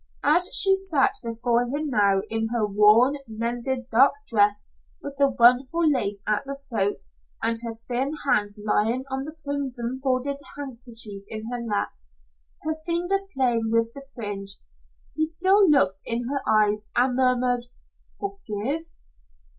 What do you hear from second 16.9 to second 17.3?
and